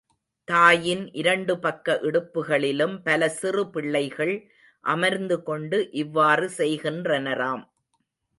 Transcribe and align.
தாயின் 0.47 1.03
இரண்டு 1.11 1.59
பக்க 1.59 1.97
இடுப்புகளிலும் 2.01 2.95
பல 3.03 3.29
சிறு 3.29 3.63
பிள்ளைகள் 3.69 4.33
அமர்ந்துகொண்டு 4.85 5.79
இவ்வாறு 5.95 6.49
செய்கின்றனராம். 6.57 7.63